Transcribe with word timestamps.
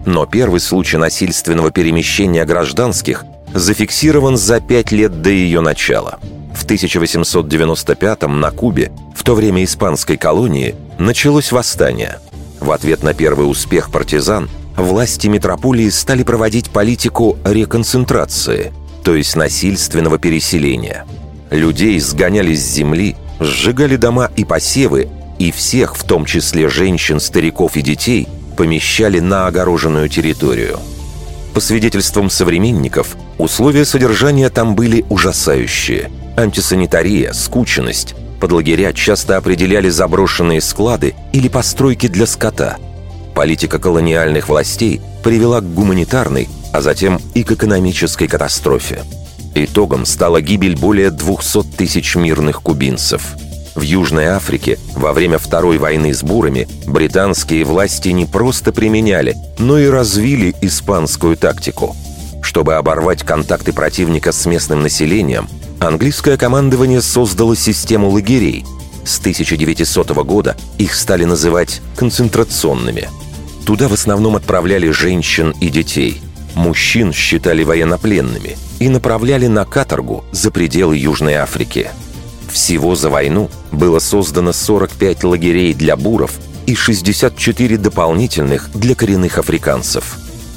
Но 0.04 0.26
первый 0.26 0.60
случай 0.60 0.96
насильственного 0.96 1.70
перемещения 1.70 2.44
гражданских 2.44 3.24
зафиксирован 3.54 4.36
за 4.36 4.60
пять 4.60 4.90
лет 4.92 5.22
до 5.22 5.30
ее 5.30 5.60
начала. 5.60 6.18
В 6.54 6.64
1895 6.64 8.22
на 8.22 8.50
Кубе, 8.50 8.90
в 9.14 9.22
то 9.22 9.34
время 9.34 9.62
испанской 9.64 10.16
колонии, 10.16 10.74
началось 10.98 11.52
восстание. 11.52 12.18
В 12.60 12.70
ответ 12.72 13.02
на 13.02 13.14
первый 13.14 13.50
успех 13.50 13.90
партизан 13.90 14.50
власти 14.76 15.28
метрополии 15.28 15.88
стали 15.88 16.22
проводить 16.22 16.70
политику 16.70 17.38
реконцентрации, 17.44 18.72
то 19.04 19.14
есть 19.14 19.36
насильственного 19.36 20.18
переселения– 20.18 21.06
Людей 21.50 21.98
сгоняли 21.98 22.54
с 22.54 22.60
земли, 22.60 23.16
сжигали 23.40 23.96
дома 23.96 24.30
и 24.36 24.44
посевы, 24.44 25.08
и 25.38 25.50
всех, 25.50 25.96
в 25.96 26.04
том 26.04 26.24
числе 26.24 26.68
женщин, 26.68 27.18
стариков 27.18 27.76
и 27.76 27.82
детей, 27.82 28.28
помещали 28.56 29.20
на 29.20 29.46
огороженную 29.46 30.08
территорию. 30.08 30.78
По 31.54 31.60
свидетельствам 31.60 32.30
современников, 32.30 33.16
условия 33.38 33.84
содержания 33.84 34.50
там 34.50 34.76
были 34.76 35.04
ужасающие. 35.08 36.10
Антисанитария, 36.36 37.32
скученность. 37.32 38.14
Под 38.40 38.52
лагеря 38.52 38.92
часто 38.92 39.36
определяли 39.36 39.88
заброшенные 39.88 40.60
склады 40.60 41.14
или 41.32 41.48
постройки 41.48 42.06
для 42.06 42.26
скота. 42.26 42.76
Политика 43.34 43.78
колониальных 43.78 44.48
властей 44.48 45.00
привела 45.24 45.60
к 45.60 45.74
гуманитарной, 45.74 46.48
а 46.72 46.80
затем 46.80 47.20
и 47.34 47.42
к 47.42 47.52
экономической 47.52 48.28
катастрофе. 48.28 49.02
Итогом 49.64 50.06
стала 50.06 50.40
гибель 50.40 50.76
более 50.76 51.10
200 51.10 51.76
тысяч 51.76 52.16
мирных 52.16 52.62
кубинцев. 52.62 53.36
В 53.74 53.82
Южной 53.82 54.26
Африке 54.26 54.78
во 54.96 55.12
время 55.12 55.38
Второй 55.38 55.78
войны 55.78 56.12
с 56.12 56.22
бурами 56.22 56.66
британские 56.86 57.64
власти 57.64 58.08
не 58.08 58.26
просто 58.26 58.72
применяли, 58.72 59.36
но 59.58 59.78
и 59.78 59.86
развили 59.86 60.54
испанскую 60.60 61.36
тактику. 61.36 61.96
Чтобы 62.42 62.74
оборвать 62.74 63.22
контакты 63.22 63.72
противника 63.72 64.32
с 64.32 64.46
местным 64.46 64.82
населением, 64.82 65.48
английское 65.78 66.36
командование 66.36 67.02
создало 67.02 67.54
систему 67.54 68.08
лагерей. 68.08 68.64
С 69.04 69.18
1900 69.18 70.10
года 70.24 70.56
их 70.78 70.94
стали 70.94 71.24
называть 71.24 71.80
концентрационными. 71.96 73.08
Туда 73.66 73.88
в 73.88 73.92
основном 73.92 74.36
отправляли 74.36 74.90
женщин 74.90 75.54
и 75.60 75.68
детей– 75.68 76.22
Мужчин 76.54 77.12
считали 77.12 77.62
военнопленными 77.62 78.56
и 78.78 78.88
направляли 78.88 79.46
на 79.46 79.64
каторгу 79.64 80.24
за 80.32 80.50
пределы 80.50 80.96
Южной 80.96 81.34
Африки. 81.34 81.90
Всего 82.50 82.96
за 82.96 83.10
войну 83.10 83.50
было 83.70 84.00
создано 84.00 84.52
45 84.52 85.24
лагерей 85.24 85.72
для 85.74 85.96
буров 85.96 86.32
и 86.66 86.74
64 86.74 87.78
дополнительных 87.78 88.70
для 88.74 88.94
коренных 88.94 89.38
африканцев. 89.38 90.16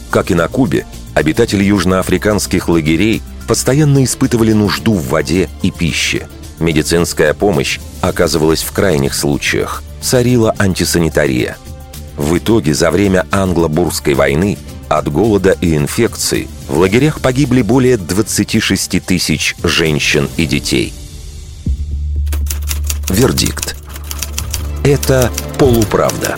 Как 0.09 0.31
и 0.31 0.35
на 0.35 0.47
Кубе, 0.47 0.85
обитатели 1.13 1.63
южноафриканских 1.63 2.67
лагерей 2.69 3.21
постоянно 3.47 4.03
испытывали 4.03 4.53
нужду 4.53 4.93
в 4.93 5.07
воде 5.09 5.49
и 5.61 5.71
пище. 5.71 6.27
Медицинская 6.59 7.33
помощь 7.33 7.79
оказывалась 8.01 8.63
в 8.63 8.71
крайних 8.71 9.13
случаях, 9.13 9.83
царила 10.01 10.55
антисанитария. 10.57 11.57
В 12.15 12.37
итоге 12.37 12.73
за 12.73 12.91
время 12.91 13.25
англо-бурской 13.31 14.13
войны 14.13 14.57
от 14.97 15.11
голода 15.11 15.57
и 15.61 15.75
инфекций 15.75 16.47
в 16.67 16.77
лагерях 16.77 17.21
погибли 17.21 17.61
более 17.61 17.97
26 17.97 19.03
тысяч 19.05 19.55
женщин 19.63 20.29
и 20.37 20.45
детей. 20.45 20.93
Вердикт. 23.09 23.75
Это 24.83 25.31
полуправда. 25.57 26.37